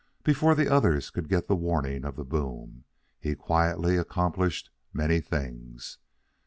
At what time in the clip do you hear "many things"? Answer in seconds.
4.91-5.99